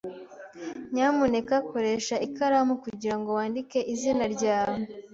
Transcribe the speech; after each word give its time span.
Nyamuneka 0.93 1.55
koresha 1.69 2.15
ikaramu 2.27 2.73
kugirango 2.83 3.29
wandike 3.37 3.79
izina 3.93 4.25
ryawe. 4.35 4.81